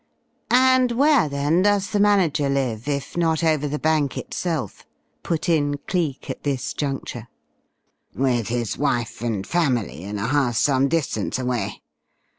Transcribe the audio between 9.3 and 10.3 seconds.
family, in a